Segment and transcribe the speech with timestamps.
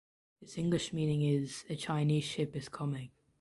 [0.41, 3.11] Its English meaning is "A Chinese Ship is Coming".